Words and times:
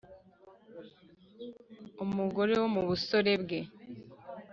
Umugore 2.03 2.53
wo 2.61 2.67
mu 2.75 2.81
busore 2.87 3.31
bwe 3.43 3.59